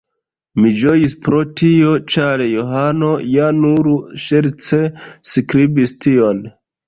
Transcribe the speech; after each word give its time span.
Mi 0.61 0.69
ĝojis 0.77 1.13
pro 1.27 1.41
tio, 1.61 1.91
ĉar 2.13 2.43
Johano 2.53 3.11
ja 3.35 3.51
nur 3.59 3.91
ŝerce 4.25 4.81
skribis 5.35 5.97
tion. 6.07 6.41